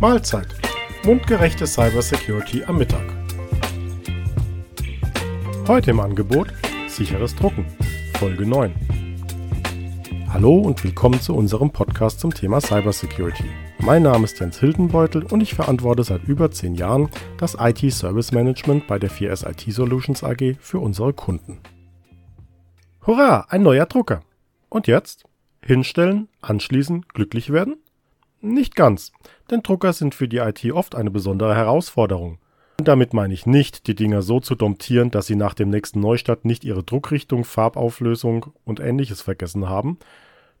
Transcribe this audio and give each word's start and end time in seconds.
Mahlzeit. 0.00 0.48
Mundgerechte 1.04 1.66
Cybersecurity 1.66 2.64
am 2.64 2.76
Mittag. 2.76 3.02
Heute 5.66 5.92
im 5.92 6.00
Angebot 6.00 6.48
sicheres 6.86 7.34
Drucken. 7.34 7.64
Folge 8.18 8.44
9. 8.44 8.74
Hallo 10.28 10.58
und 10.58 10.84
willkommen 10.84 11.18
zu 11.18 11.34
unserem 11.34 11.70
Podcast 11.70 12.20
zum 12.20 12.34
Thema 12.34 12.60
Cybersecurity. 12.60 13.46
Mein 13.78 14.02
Name 14.02 14.24
ist 14.24 14.38
Jens 14.38 14.60
Hildenbeutel 14.60 15.24
und 15.24 15.40
ich 15.40 15.54
verantworte 15.54 16.04
seit 16.04 16.24
über 16.24 16.50
10 16.50 16.74
Jahren 16.74 17.08
das 17.38 17.56
IT 17.58 17.90
Service 17.90 18.32
Management 18.32 18.86
bei 18.86 18.98
der 18.98 19.10
4S 19.10 19.48
IT 19.48 19.72
Solutions 19.72 20.22
AG 20.22 20.56
für 20.60 20.78
unsere 20.78 21.14
Kunden. 21.14 21.60
Hurra, 23.06 23.46
ein 23.48 23.62
neuer 23.62 23.86
Drucker. 23.86 24.20
Und 24.68 24.88
jetzt? 24.88 25.24
Hinstellen, 25.62 26.28
anschließen, 26.42 27.06
glücklich 27.14 27.50
werden? 27.50 27.76
Nicht 28.40 28.76
ganz, 28.76 29.12
denn 29.50 29.62
Drucker 29.62 29.92
sind 29.92 30.14
für 30.14 30.28
die 30.28 30.38
IT 30.38 30.64
oft 30.72 30.94
eine 30.94 31.10
besondere 31.10 31.54
Herausforderung. 31.54 32.38
Und 32.78 32.88
damit 32.88 33.14
meine 33.14 33.32
ich 33.32 33.46
nicht, 33.46 33.86
die 33.86 33.94
Dinger 33.94 34.20
so 34.20 34.38
zu 34.40 34.54
domptieren, 34.54 35.10
dass 35.10 35.26
sie 35.26 35.36
nach 35.36 35.54
dem 35.54 35.70
nächsten 35.70 36.00
Neustart 36.00 36.44
nicht 36.44 36.62
ihre 36.64 36.82
Druckrichtung, 36.82 37.44
Farbauflösung 37.44 38.52
und 38.64 38.80
ähnliches 38.80 39.22
vergessen 39.22 39.68
haben. 39.68 39.98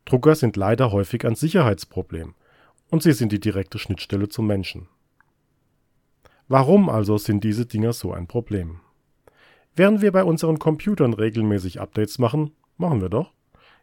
Drucker 0.06 0.34
sind 0.34 0.56
leider 0.56 0.92
häufig 0.92 1.26
ein 1.26 1.34
Sicherheitsproblem. 1.34 2.34
Und 2.88 3.02
sie 3.02 3.12
sind 3.12 3.32
die 3.32 3.40
direkte 3.40 3.78
Schnittstelle 3.78 4.28
zum 4.28 4.46
Menschen. 4.46 4.88
Warum 6.48 6.88
also 6.88 7.18
sind 7.18 7.42
diese 7.42 7.66
Dinger 7.66 7.92
so 7.92 8.12
ein 8.12 8.28
Problem? 8.28 8.80
Während 9.74 10.00
wir 10.00 10.12
bei 10.12 10.24
unseren 10.24 10.58
Computern 10.58 11.12
regelmäßig 11.12 11.80
Updates 11.80 12.18
machen, 12.18 12.52
machen 12.78 13.02
wir 13.02 13.08
doch, 13.10 13.32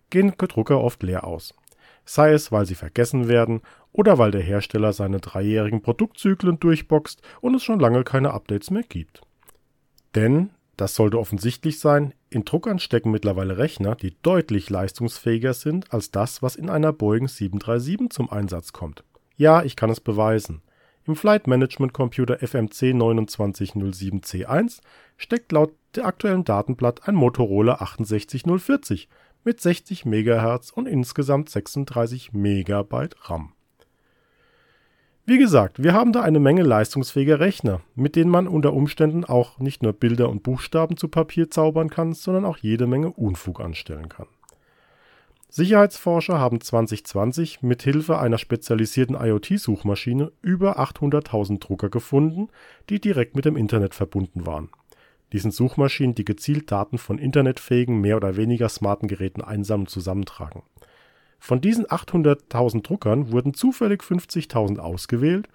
gehen 0.10 0.34
Drucker 0.38 0.80
oft 0.82 1.04
leer 1.04 1.26
aus. 1.26 1.54
Sei 2.06 2.32
es, 2.32 2.52
weil 2.52 2.66
sie 2.66 2.76
vergessen 2.76 3.28
werden 3.28 3.62
oder 3.94 4.18
weil 4.18 4.32
der 4.32 4.42
Hersteller 4.42 4.92
seine 4.92 5.20
dreijährigen 5.20 5.82
Produktzyklen 5.82 6.60
durchboxt 6.60 7.22
und 7.40 7.56
es 7.56 7.64
schon 7.64 7.80
lange 7.80 8.04
keine 8.04 8.34
Updates 8.34 8.72
mehr 8.72 8.84
gibt. 8.84 9.22
Denn, 10.16 10.50
das 10.76 10.96
sollte 10.96 11.20
offensichtlich 11.20 11.80
sein, 11.80 12.14
in 12.30 12.46
Druckern 12.46 12.80
stecken 12.80 13.12
mittlerweile 13.12 13.58
Rechner, 13.58 13.96
die 13.96 14.18
deutlich 14.24 14.70
leistungsfähiger 14.70 15.54
sind 15.54 15.94
als 15.94 16.12
das, 16.12 16.42
was 16.42 16.56
in 16.56 16.70
einer 16.70 16.92
Boeing 16.92 17.28
737 17.28 18.10
zum 18.10 18.32
Einsatz 18.32 18.74
kommt. 18.74 19.04
Ja, 19.38 19.64
ich 19.64 19.76
kann 19.76 19.90
es 19.90 20.00
beweisen. 20.00 20.62
Im 21.06 21.16
Flight 21.16 21.48
Management 21.48 21.94
Computer 21.94 22.38
FMC 22.40 22.94
2907C1 22.94 24.80
steckt 25.18 25.52
laut 25.52 25.74
der 25.96 26.06
aktuellen 26.06 26.44
Datenblatt 26.44 27.08
ein 27.08 27.16
Motorola 27.16 27.74
68040 27.76 29.10
mit 29.44 29.60
60 29.60 30.06
MHz 30.06 30.72
und 30.72 30.88
insgesamt 30.88 31.50
36 31.50 32.32
MB 32.34 33.10
RAM. 33.22 33.54
Wie 35.26 35.38
gesagt, 35.38 35.82
wir 35.82 35.94
haben 35.94 36.12
da 36.12 36.22
eine 36.22 36.42
Menge 36.42 36.64
leistungsfähiger 36.64 37.40
Rechner, 37.40 37.80
mit 37.96 38.18
denen 38.18 38.30
man 38.30 38.46
unter 38.46 38.74
Umständen 38.74 39.24
auch 39.24 39.58
nicht 39.58 39.82
nur 39.82 39.94
Bilder 39.94 40.28
und 40.28 40.44
Buchstaben 40.44 40.98
zu 40.98 41.08
Papier 41.08 41.50
zaubern 41.50 41.90
kann, 41.90 42.12
sondern 42.12 42.44
auch 42.44 42.58
jede 42.58 42.88
Menge 42.88 43.10
Unfug 43.10 43.62
anstellen 43.62 44.10
kann. 44.10 44.28
Sicherheitsforscher 45.48 46.40
haben 46.40 46.60
2020 46.60 47.62
mit 47.62 47.84
Hilfe 47.84 48.20
einer 48.20 48.38
spezialisierten 48.38 49.16
IoT-Suchmaschine 49.16 50.34
über 50.42 50.78
800.000 50.78 51.60
Drucker 51.60 51.90
gefunden, 51.90 52.50
die 52.90 53.00
direkt 53.00 53.34
mit 53.34 53.46
dem 53.46 53.56
Internet 53.56 53.96
verbunden 53.96 54.46
waren. 54.46 54.72
Diesen 55.32 55.52
Suchmaschinen, 55.52 56.16
die 56.16 56.26
gezielt 56.26 56.70
Daten 56.70 56.98
von 56.98 57.18
internetfähigen, 57.18 58.02
mehr 58.02 58.18
oder 58.18 58.36
weniger 58.36 58.68
smarten 58.68 59.08
Geräten 59.08 59.42
einsammeln 59.42 59.86
und 59.86 59.90
zusammentragen 59.90 60.64
von 61.44 61.60
diesen 61.60 61.86
800.000 61.86 62.84
Druckern 62.84 63.34
wurden 63.34 63.54
zufällig 63.54 64.02
50.000 64.02 64.80
ausgewählt 64.80 65.50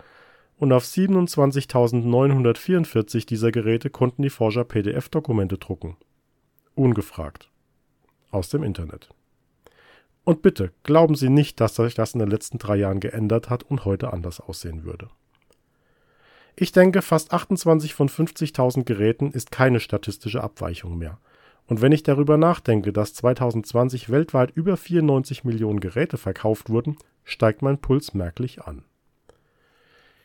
und 0.59 0.71
auf 0.71 0.85
27.944 0.85 3.25
dieser 3.25 3.51
Geräte 3.51 3.89
konnten 3.89 4.21
die 4.21 4.29
Forscher 4.29 4.65
PDF-Dokumente 4.65 5.57
drucken. 5.57 5.97
Ungefragt. 6.75 7.49
Aus 8.31 8.51
dem 8.51 8.65
Internet. 8.65 9.09
Und 10.25 10.43
bitte, 10.43 10.73
glauben 10.83 11.15
Sie 11.15 11.31
nicht, 11.31 11.59
dass 11.59 11.77
sich 11.77 11.95
das 11.95 12.13
in 12.13 12.21
den 12.21 12.29
letzten 12.29 12.59
drei 12.59 12.77
Jahren 12.77 13.01
geändert 13.01 13.49
hat 13.49 13.63
und 13.63 13.87
heute 13.87 14.13
anders 14.13 14.41
aussehen 14.41 14.85
würde. 14.85 15.09
Ich 16.55 16.73
denke, 16.73 17.01
fast 17.01 17.33
28 17.33 17.95
von 17.95 18.11
50.000 18.11 18.85
Geräten 18.85 19.33
ist 19.33 19.51
keine 19.51 19.81
statistische 19.81 20.45
Abweichung 20.45 20.99
mehr. 20.99 21.19
Und 21.69 21.83
wenn 21.83 21.93
ich 21.93 22.03
darüber 22.03 22.39
nachdenke, 22.39 22.93
dass 22.93 23.15
2020 23.15 24.11
weltweit 24.11 24.51
über 24.55 24.77
94 24.77 25.45
Millionen 25.45 25.81
Geräte 25.81 26.17
verkauft 26.17 26.71
wurden, 26.71 26.97
steigt 27.25 27.61
mein 27.61 27.79
Puls 27.79 28.15
merklich 28.15 28.63
an. 28.63 28.83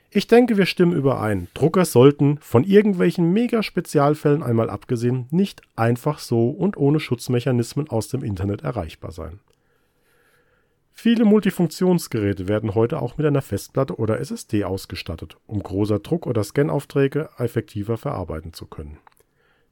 Ich 0.09 0.27
denke, 0.27 0.57
wir 0.57 0.65
stimmen 0.65 0.93
überein. 0.93 1.47
Drucker 1.53 1.85
sollten, 1.85 2.37
von 2.37 2.63
irgendwelchen 2.63 3.33
Mega-Spezialfällen 3.33 4.41
einmal 4.41 4.69
abgesehen, 4.69 5.27
nicht 5.31 5.61
einfach 5.75 6.19
so 6.19 6.49
und 6.49 6.77
ohne 6.77 6.99
Schutzmechanismen 6.99 7.89
aus 7.89 8.07
dem 8.07 8.23
Internet 8.23 8.61
erreichbar 8.61 9.11
sein. 9.11 9.39
Viele 10.91 11.25
Multifunktionsgeräte 11.25 12.47
werden 12.47 12.75
heute 12.75 13.01
auch 13.01 13.17
mit 13.17 13.25
einer 13.25 13.41
Festplatte 13.41 13.97
oder 13.97 14.19
SSD 14.19 14.63
ausgestattet, 14.63 15.35
um 15.47 15.61
großer 15.61 15.99
Druck- 15.99 16.27
oder 16.27 16.43
Scanaufträge 16.43 17.29
effektiver 17.37 17.97
verarbeiten 17.97 18.53
zu 18.53 18.67
können. 18.67 18.99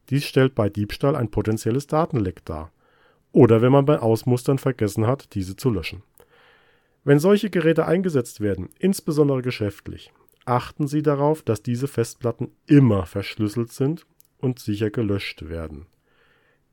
Dies 0.09 0.25
stellt 0.25 0.55
bei 0.55 0.69
Diebstahl 0.69 1.15
ein 1.15 1.31
potenzielles 1.31 1.87
Datenleck 1.87 2.43
dar. 2.45 2.71
Oder 3.31 3.61
wenn 3.61 3.71
man 3.71 3.85
beim 3.85 3.99
Ausmustern 3.99 4.57
vergessen 4.57 5.07
hat, 5.07 5.35
diese 5.35 5.55
zu 5.55 5.69
löschen. 5.69 6.03
Wenn 7.03 7.19
solche 7.19 7.49
Geräte 7.49 7.85
eingesetzt 7.85 8.41
werden, 8.41 8.69
insbesondere 8.77 9.41
geschäftlich, 9.41 10.11
achten 10.45 10.87
Sie 10.87 11.01
darauf, 11.01 11.41
dass 11.41 11.63
diese 11.63 11.87
Festplatten 11.87 12.51
immer 12.67 13.05
verschlüsselt 13.05 13.71
sind 13.71 14.05
und 14.37 14.59
sicher 14.59 14.89
gelöscht 14.89 15.49
werden. 15.49 15.85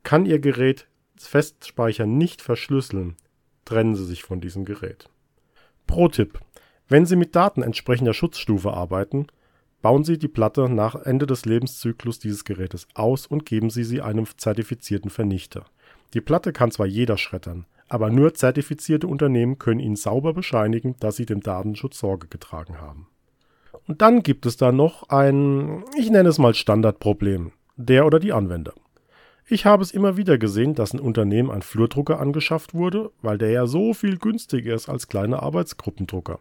Kann 0.03 0.27
Ihr 0.27 0.39
Gerät 0.39 0.87
Festspeicher 1.17 2.07
nicht 2.07 2.43
verschlüsseln, 2.43 3.17
trennen 3.65 3.95
Sie 3.95 4.05
sich 4.05 4.23
von 4.23 4.41
diesem 4.41 4.65
Gerät. 4.65 5.09
Pro-Tipp: 5.87 6.39
Wenn 6.89 7.07
Sie 7.07 7.17
mit 7.17 7.35
Daten 7.35 7.63
entsprechender 7.63 8.15
Schutzstufe 8.15 8.73
arbeiten, 8.73 9.27
Bauen 9.81 10.03
Sie 10.03 10.19
die 10.19 10.29
Platte 10.29 10.69
nach 10.69 10.97
Ende 10.97 11.27
des 11.27 11.45
Lebenszyklus 11.45 12.19
dieses 12.19 12.45
Gerätes 12.45 12.89
aus 12.95 13.27
und 13.27 13.47
geben 13.47 13.71
Sie 13.71 13.85
sie 13.85 14.01
einem 14.01 14.27
zertifizierten 14.37 15.11
Vernichter. 15.11 15.67
Die 16.15 16.21
Platte 16.21 16.53
kann 16.53 16.71
zwar 16.73 16.87
jeder 16.87 17.17
schreddern, 17.17 17.67
aber 17.89 18.11
nur 18.11 18.35
zertifizierte 18.35 19.07
Unternehmen 19.07 19.59
können 19.59 19.81
Ihnen 19.81 19.97
sauber 19.97 20.35
bescheinigen, 20.35 20.97
dass 20.99 21.17
Sie 21.17 21.27
dem 21.27 21.41
Datenschutz 21.41 21.99
Sorge 21.99 22.27
getragen 22.27 22.81
haben. 22.81 23.07
Und 23.87 24.03
dann 24.03 24.23
gibt 24.23 24.47
es 24.47 24.57
da 24.57 24.73
noch 24.73 25.09
ein, 25.11 25.85
ich 25.97 26.11
nenne 26.11 26.29
es 26.29 26.39
mal 26.39 26.55
Standardproblem, 26.55 27.53
der 27.77 28.05
oder 28.05 28.19
die 28.19 28.33
Anwender. 28.33 28.75
Ich 29.47 29.65
habe 29.65 29.83
es 29.83 29.93
immer 29.93 30.19
wieder 30.19 30.37
gesehen, 30.37 30.75
dass 30.75 30.93
ein 30.93 31.01
Unternehmen 31.01 31.51
ein 31.51 31.63
Flurdrucker 31.63 32.21
angeschafft 32.21 32.75
wurde, 32.75 33.11
weil 33.23 33.39
der 33.39 33.51
ja 33.51 33.67
so 33.67 33.95
viel 33.95 34.19
günstiger 34.19 34.75
ist 34.75 34.91
als 34.91 35.09
kleine 35.09 35.43
Arbeitsgruppendrucker. 35.43 36.41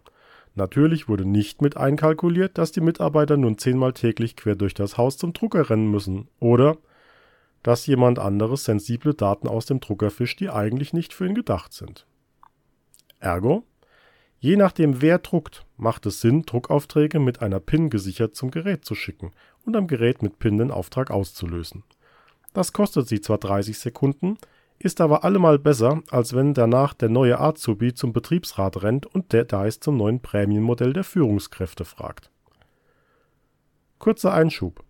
Natürlich 0.57 1.07
wurde 1.07 1.23
nicht 1.23 1.61
mit 1.61 1.77
einkalkuliert, 1.77 2.57
dass 2.57 2.71
die 2.71 2.81
Mitarbeiter 2.81 3.37
nun 3.37 3.59
zehnmal 3.59 3.93
täglich 3.93 4.35
quer 4.35 4.55
durch 4.55 4.73
das 4.73 4.97
Haus 4.97 5.15
zum 5.15 5.31
Drucker 5.31 5.69
rennen 5.69 5.91
müssen 5.91 6.29
oder 6.39 6.77
dass 7.61 7.85
jemand 7.85 8.17
anderes 8.17 8.63
sensible 8.63 9.13
Daten 9.13 9.47
aus 9.47 9.67
dem 9.67 9.81
Drucker 9.81 10.09
fischt, 10.09 10.39
die 10.39 10.49
eigentlich 10.49 10.93
nicht 10.93 11.13
für 11.13 11.27
ihn 11.27 11.35
gedacht 11.35 11.73
sind. 11.73 12.07
Ergo, 13.19 13.65
je 14.39 14.55
nachdem 14.55 14.99
wer 14.99 15.19
druckt, 15.19 15.63
macht 15.77 16.07
es 16.07 16.21
Sinn, 16.21 16.41
Druckaufträge 16.41 17.19
mit 17.19 17.43
einer 17.43 17.59
PIN 17.59 17.91
gesichert 17.91 18.35
zum 18.35 18.49
Gerät 18.49 18.83
zu 18.83 18.95
schicken 18.95 19.33
und 19.63 19.75
am 19.75 19.85
Gerät 19.85 20.23
mit 20.23 20.39
PIN 20.39 20.57
den 20.57 20.71
Auftrag 20.71 21.11
auszulösen. 21.11 21.83
Das 22.53 22.73
kostet 22.73 23.07
sie 23.07 23.21
zwar 23.21 23.37
30 23.37 23.77
Sekunden, 23.77 24.39
ist 24.79 25.01
aber 25.01 25.23
allemal 25.23 25.57
besser, 25.57 26.01
als 26.11 26.35
wenn 26.35 26.53
danach 26.53 26.93
der 26.93 27.09
neue 27.09 27.39
Azubi 27.39 27.93
zum 27.93 28.13
Betriebsrat 28.13 28.83
rennt 28.83 29.05
und 29.05 29.33
der 29.33 29.45
Dice 29.45 29.79
zum 29.79 29.97
neuen 29.97 30.21
Prämienmodell 30.21 30.93
der 30.93 31.03
Führungskräfte 31.03 31.85
fragt. 31.85 32.31
Kurzer 33.97 34.33
Einschub. 34.33 34.83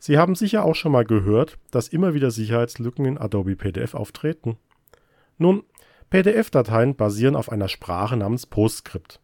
Sie 0.00 0.18
haben 0.18 0.34
sicher 0.34 0.64
auch 0.64 0.74
schon 0.74 0.92
mal 0.92 1.04
gehört, 1.04 1.58
dass 1.70 1.88
immer 1.88 2.12
wieder 2.12 2.30
Sicherheitslücken 2.30 3.04
in 3.04 3.18
Adobe 3.18 3.56
PDF 3.56 3.94
auftreten. 3.94 4.58
Nun, 5.38 5.62
PDF-Dateien 6.10 6.96
basieren 6.96 7.36
auf 7.36 7.50
einer 7.50 7.68
Sprache 7.68 8.18
namens 8.18 8.44
PostScript. 8.44 9.21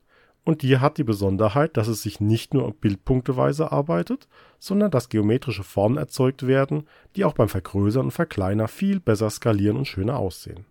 Und 0.48 0.62
die 0.62 0.78
hat 0.78 0.96
die 0.96 1.04
Besonderheit, 1.04 1.76
dass 1.76 1.88
es 1.88 2.00
sich 2.00 2.20
nicht 2.20 2.54
nur 2.54 2.72
bildpunkteweise 2.72 3.70
arbeitet, 3.70 4.28
sondern 4.58 4.90
dass 4.90 5.10
geometrische 5.10 5.62
Formen 5.62 5.98
erzeugt 5.98 6.46
werden, 6.46 6.88
die 7.14 7.26
auch 7.26 7.34
beim 7.34 7.50
Vergrößern 7.50 8.06
und 8.06 8.12
Verkleinern 8.12 8.66
viel 8.66 8.98
besser 8.98 9.28
skalieren 9.28 9.76
und 9.76 9.84
schöner 9.84 10.18
aussehen. 10.18 10.64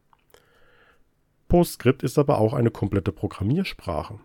PostScript 1.47 2.01
ist 2.01 2.17
aber 2.17 2.39
auch 2.39 2.55
eine 2.55 2.71
komplette 2.71 3.11
Programmiersprache. 3.11 4.19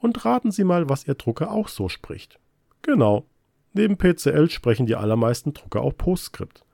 Und 0.00 0.24
raten 0.24 0.50
Sie 0.50 0.64
mal, 0.64 0.88
was 0.88 1.06
Ihr 1.06 1.14
Drucker 1.14 1.52
auch 1.52 1.68
so 1.68 1.88
spricht. 1.88 2.40
Genau, 2.82 3.26
neben 3.72 3.96
PCL 3.96 4.50
sprechen 4.50 4.86
die 4.86 4.96
allermeisten 4.96 5.54
Drucker 5.54 5.82
auch 5.82 5.96
PostScript. 5.96 6.64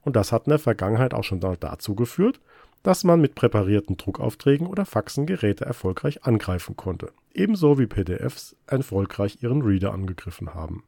Und 0.00 0.16
das 0.16 0.32
hat 0.32 0.46
in 0.46 0.52
der 0.52 0.58
Vergangenheit 0.58 1.12
auch 1.12 1.24
schon 1.24 1.40
dazu 1.40 1.94
geführt, 1.94 2.40
dass 2.82 3.04
man 3.04 3.20
mit 3.20 3.34
präparierten 3.34 3.96
Druckaufträgen 3.96 4.66
oder 4.66 4.84
Faxen 4.84 5.26
Geräte 5.26 5.64
erfolgreich 5.64 6.24
angreifen 6.24 6.76
konnte 6.76 7.12
ebenso 7.38 7.78
wie 7.78 7.86
PDFs 7.86 8.56
erfolgreich 8.66 9.38
ihren 9.42 9.62
Reader 9.62 9.92
angegriffen 9.92 10.54
haben. 10.54 10.84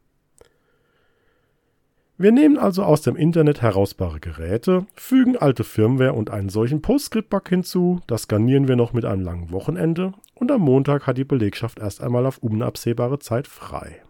Wir 2.18 2.32
nehmen 2.32 2.58
also 2.58 2.82
aus 2.82 3.00
dem 3.00 3.16
Internet 3.16 3.62
herausbare 3.62 4.20
Geräte, 4.20 4.86
fügen 4.94 5.38
alte 5.38 5.64
Firmware 5.64 6.12
und 6.12 6.28
einen 6.28 6.50
solchen 6.50 6.82
PostScript-Bug 6.82 7.48
hinzu, 7.48 8.00
das 8.06 8.28
garnieren 8.28 8.68
wir 8.68 8.76
noch 8.76 8.92
mit 8.92 9.06
einem 9.06 9.22
langen 9.22 9.52
Wochenende 9.52 10.12
und 10.34 10.52
am 10.52 10.60
Montag 10.60 11.06
hat 11.06 11.16
die 11.16 11.24
Belegschaft 11.24 11.78
erst 11.78 12.02
einmal 12.02 12.26
auf 12.26 12.36
unabsehbare 12.38 13.20
Zeit 13.20 13.46
frei. 13.46 14.02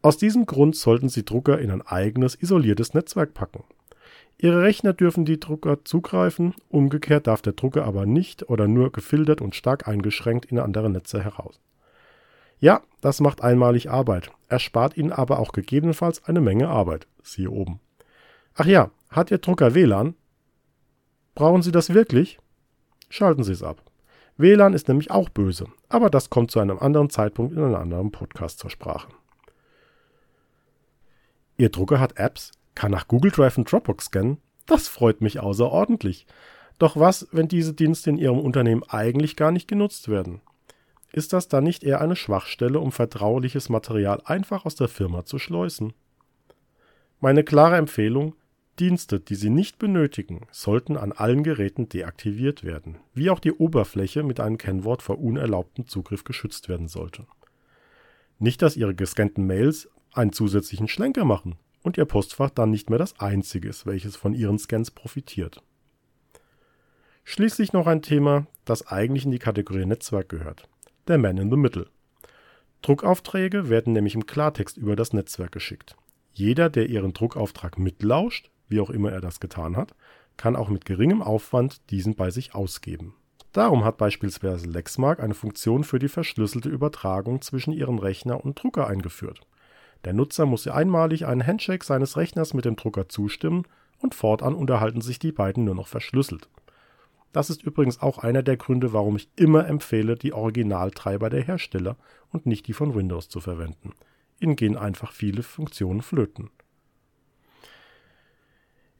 Aus 0.00 0.16
diesem 0.16 0.46
Grund 0.46 0.74
sollten 0.74 1.10
Sie 1.10 1.24
Drucker 1.24 1.58
in 1.58 1.70
ein 1.70 1.82
eigenes, 1.82 2.34
isoliertes 2.34 2.94
Netzwerk 2.94 3.34
packen. 3.34 3.64
Ihre 4.38 4.62
Rechner 4.62 4.92
dürfen 4.92 5.24
die 5.24 5.38
Drucker 5.38 5.84
zugreifen, 5.84 6.54
umgekehrt 6.68 7.26
darf 7.26 7.40
der 7.40 7.52
Drucker 7.52 7.84
aber 7.84 8.04
nicht 8.04 8.48
oder 8.48 8.66
nur 8.66 8.90
gefiltert 8.92 9.40
und 9.40 9.54
stark 9.54 9.86
eingeschränkt 9.86 10.46
in 10.46 10.58
andere 10.58 10.90
Netze 10.90 11.22
heraus. 11.22 11.60
Ja, 12.58 12.82
das 13.00 13.20
macht 13.20 13.42
einmalig 13.42 13.90
Arbeit, 13.90 14.30
erspart 14.48 14.96
Ihnen 14.96 15.12
aber 15.12 15.38
auch 15.38 15.52
gegebenenfalls 15.52 16.24
eine 16.24 16.40
Menge 16.40 16.68
Arbeit. 16.68 17.06
Siehe 17.22 17.50
oben. 17.50 17.80
Ach 18.54 18.66
ja, 18.66 18.90
hat 19.10 19.30
Ihr 19.30 19.38
Drucker 19.38 19.74
WLAN? 19.74 20.14
Brauchen 21.34 21.62
Sie 21.62 21.72
das 21.72 21.92
wirklich? 21.94 22.38
Schalten 23.08 23.44
Sie 23.44 23.52
es 23.52 23.62
ab. 23.62 23.82
WLAN 24.36 24.72
ist 24.72 24.88
nämlich 24.88 25.10
auch 25.10 25.28
böse, 25.28 25.66
aber 25.88 26.10
das 26.10 26.30
kommt 26.30 26.50
zu 26.50 26.58
einem 26.58 26.78
anderen 26.78 27.10
Zeitpunkt 27.10 27.52
in 27.52 27.62
einem 27.62 27.74
anderen 27.76 28.10
Podcast 28.10 28.58
zur 28.58 28.70
Sprache. 28.70 29.08
Ihr 31.56 31.68
Drucker 31.68 32.00
hat 32.00 32.18
Apps, 32.18 32.50
kann 32.74 32.92
nach 32.92 33.08
Google 33.08 33.30
Drive 33.30 33.58
und 33.58 33.70
Dropbox 33.70 34.06
scannen? 34.06 34.38
Das 34.66 34.88
freut 34.88 35.20
mich 35.20 35.40
außerordentlich. 35.40 36.26
Doch 36.78 36.96
was, 36.96 37.28
wenn 37.30 37.48
diese 37.48 37.74
Dienste 37.74 38.10
in 38.10 38.18
Ihrem 38.18 38.40
Unternehmen 38.40 38.82
eigentlich 38.88 39.36
gar 39.36 39.52
nicht 39.52 39.68
genutzt 39.68 40.08
werden? 40.08 40.40
Ist 41.12 41.32
das 41.32 41.46
dann 41.46 41.62
nicht 41.62 41.84
eher 41.84 42.00
eine 42.00 42.16
Schwachstelle, 42.16 42.80
um 42.80 42.90
vertrauliches 42.90 43.68
Material 43.68 44.20
einfach 44.24 44.64
aus 44.64 44.74
der 44.74 44.88
Firma 44.88 45.24
zu 45.24 45.38
schleusen? 45.38 45.92
Meine 47.20 47.44
klare 47.44 47.76
Empfehlung, 47.76 48.34
Dienste, 48.80 49.20
die 49.20 49.36
Sie 49.36 49.50
nicht 49.50 49.78
benötigen, 49.78 50.48
sollten 50.50 50.96
an 50.96 51.12
allen 51.12 51.44
Geräten 51.44 51.88
deaktiviert 51.88 52.64
werden, 52.64 52.96
wie 53.12 53.30
auch 53.30 53.38
die 53.38 53.52
Oberfläche 53.52 54.24
mit 54.24 54.40
einem 54.40 54.58
Kennwort 54.58 55.02
vor 55.02 55.20
unerlaubtem 55.20 55.86
Zugriff 55.86 56.24
geschützt 56.24 56.68
werden 56.68 56.88
sollte. 56.88 57.26
Nicht, 58.40 58.62
dass 58.62 58.76
Ihre 58.76 58.96
gescannten 58.96 59.46
Mails 59.46 59.88
einen 60.12 60.32
zusätzlichen 60.32 60.88
Schlenker 60.88 61.24
machen 61.24 61.56
und 61.84 61.96
Ihr 61.96 62.04
Postfach 62.04 62.50
dann 62.50 62.70
nicht 62.70 62.90
mehr 62.90 62.98
das 62.98 63.20
einzige 63.20 63.68
ist, 63.68 63.86
welches 63.86 64.16
von 64.16 64.34
Ihren 64.34 64.58
Scans 64.58 64.90
profitiert. 64.90 65.62
Schließlich 67.22 67.72
noch 67.72 67.86
ein 67.86 68.02
Thema, 68.02 68.48
das 68.64 68.88
eigentlich 68.88 69.24
in 69.24 69.30
die 69.30 69.38
Kategorie 69.38 69.86
Netzwerk 69.86 70.28
gehört 70.28 70.68
der 71.08 71.18
Man 71.18 71.36
in 71.36 71.50
the 71.50 71.56
Middle. 71.56 71.86
Druckaufträge 72.82 73.68
werden 73.68 73.92
nämlich 73.92 74.14
im 74.14 74.26
Klartext 74.26 74.76
über 74.76 74.96
das 74.96 75.12
Netzwerk 75.12 75.52
geschickt. 75.52 75.96
Jeder, 76.32 76.70
der 76.70 76.88
Ihren 76.88 77.12
Druckauftrag 77.12 77.78
mitlauscht, 77.78 78.50
wie 78.68 78.80
auch 78.80 78.90
immer 78.90 79.12
er 79.12 79.20
das 79.20 79.40
getan 79.40 79.76
hat, 79.76 79.94
kann 80.36 80.56
auch 80.56 80.68
mit 80.68 80.84
geringem 80.84 81.22
Aufwand 81.22 81.90
diesen 81.90 82.14
bei 82.14 82.30
sich 82.30 82.54
ausgeben. 82.54 83.14
Darum 83.52 83.84
hat 83.84 83.98
beispielsweise 83.98 84.66
Lexmark 84.66 85.20
eine 85.20 85.34
Funktion 85.34 85.84
für 85.84 85.98
die 85.98 86.08
verschlüsselte 86.08 86.68
Übertragung 86.68 87.40
zwischen 87.40 87.72
ihrem 87.72 87.98
Rechner 87.98 88.44
und 88.44 88.60
Drucker 88.60 88.88
eingeführt. 88.88 89.42
Der 90.04 90.12
Nutzer 90.12 90.46
muss 90.46 90.66
einmalig 90.66 91.26
einen 91.26 91.46
Handshake 91.46 91.84
seines 91.84 92.16
Rechners 92.16 92.54
mit 92.54 92.64
dem 92.64 92.76
Drucker 92.76 93.08
zustimmen 93.08 93.64
und 93.98 94.14
fortan 94.14 94.54
unterhalten 94.54 95.00
sich 95.00 95.18
die 95.18 95.32
beiden 95.32 95.64
nur 95.64 95.74
noch 95.74 95.88
verschlüsselt. 95.88 96.48
Das 97.32 97.50
ist 97.50 97.64
übrigens 97.64 98.00
auch 98.00 98.18
einer 98.18 98.42
der 98.42 98.56
Gründe, 98.56 98.92
warum 98.92 99.16
ich 99.16 99.28
immer 99.34 99.66
empfehle, 99.66 100.14
die 100.14 100.32
Originaltreiber 100.32 101.30
der 101.30 101.42
Hersteller 101.42 101.96
und 102.30 102.46
nicht 102.46 102.68
die 102.68 102.72
von 102.74 102.94
Windows 102.94 103.28
zu 103.28 103.40
verwenden. 103.40 103.92
Ihnen 104.38 104.56
gehen 104.56 104.76
einfach 104.76 105.10
viele 105.10 105.42
Funktionen 105.42 106.02
flöten. 106.02 106.50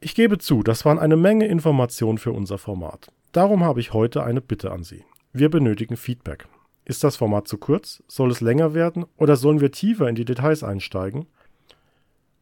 Ich 0.01 0.15
gebe 0.15 0.39
zu, 0.39 0.63
das 0.63 0.85
waren 0.85 0.99
eine 0.99 1.17
Menge 1.17 1.47
Informationen 1.47 2.19
für 2.19 2.33
unser 2.33 2.59
Format. 2.59 3.13
Darum 3.33 3.63
habe 3.65 3.81
ich 3.81 3.93
heute 3.93 4.23
eine 4.25 4.41
Bitte 4.41 4.73
an 4.73 4.83
Sie. 4.83 5.05
Wir 5.33 5.49
benötigen 5.49 5.97
Feedback. 5.97 6.47
Ist 6.85 7.03
das 7.03 7.17
Format 7.17 7.49
zu 7.49 7.57
kurz? 7.57 8.03
Soll 8.09 8.31
es 8.31 8.41
länger 8.41 8.75
werden? 8.75 9.07
Oder 9.17 9.37
sollen 9.37 9.61
wir 9.61 9.73
tiefer 9.73 10.09
in 10.09 10.15
die 10.15 10.25
Details 10.25 10.63
einsteigen? 10.63 11.27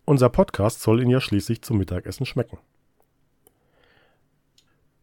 Unser 0.04 0.30
Podcast 0.30 0.80
soll 0.80 1.00
Ihnen 1.00 1.10
ja 1.10 1.20
schließlich 1.20 1.62
zum 1.62 1.78
Mittagessen 1.78 2.26
schmecken. 2.26 2.58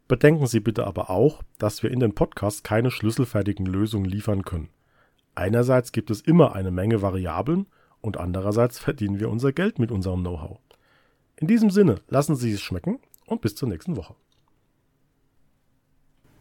Bedenken 0.10 0.48
Sie 0.48 0.60
bitte 0.60 0.88
aber 0.88 1.10
auch, 1.10 1.42
dass 1.58 1.84
wir 1.84 1.92
in 1.92 2.00
den 2.00 2.16
Podcasts 2.16 2.64
keine 2.64 2.92
schlüsselfertigen 2.92 3.66
Lösungen 3.66 4.06
liefern 4.06 4.44
können. 4.44 4.70
Einerseits 5.36 5.94
gibt 5.94 6.10
es 6.10 6.20
immer 6.20 6.54
eine 6.54 6.72
Menge 6.72 7.02
Variablen 7.02 7.68
und 8.02 8.18
andererseits 8.18 8.80
verdienen 8.80 9.20
wir 9.20 9.30
unser 9.30 9.54
Geld 9.54 9.80
mit 9.80 9.92
unserem 9.92 10.22
Know-how. 10.22 10.60
In 11.38 11.48
diesem 11.48 11.70
Sinne, 11.70 12.02
lassen 12.10 12.36
Sie 12.36 12.52
es 12.52 12.62
schmecken 12.62 13.00
und 13.26 13.40
bis 13.40 13.56
zur 13.56 13.70
nächsten 13.70 13.96
Woche. 13.96 14.16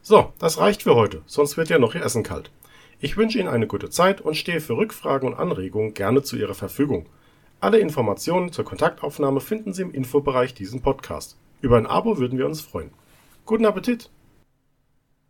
So, 0.02 0.32
das 0.38 0.58
reicht 0.58 0.82
für 0.82 0.96
heute, 0.96 1.22
sonst 1.26 1.56
wird 1.56 1.68
ja 1.68 1.78
noch 1.78 1.94
Ihr 1.94 2.02
Essen 2.02 2.24
kalt. 2.24 2.50
Ich 3.00 3.16
wünsche 3.16 3.38
Ihnen 3.38 3.48
eine 3.48 3.68
gute 3.68 3.90
Zeit 3.90 4.20
und 4.20 4.36
stehe 4.36 4.60
für 4.60 4.76
Rückfragen 4.76 5.28
und 5.28 5.38
Anregungen 5.38 5.94
gerne 5.94 6.22
zu 6.22 6.36
Ihrer 6.36 6.54
Verfügung. 6.54 7.06
Alle 7.60 7.78
Informationen 7.78 8.50
zur 8.50 8.64
Kontaktaufnahme 8.64 9.40
finden 9.40 9.72
Sie 9.72 9.82
im 9.82 9.92
Infobereich 9.92 10.52
diesen 10.52 10.82
Podcast. 10.82 11.36
Über 11.60 11.76
ein 11.76 11.86
Abo 11.86 12.18
würden 12.18 12.38
wir 12.38 12.46
uns 12.46 12.60
freuen. 12.60 12.90
Guten 13.46 13.66
Appetit! 13.66 14.10